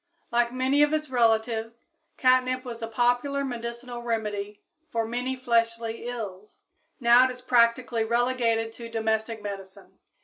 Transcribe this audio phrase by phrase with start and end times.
[0.31, 1.83] Like many of its relatives,
[2.17, 6.61] catnip was a popular medicinal remedy for many fleshly ills;
[6.99, 9.99] now it is practically relegated to domestic medicine.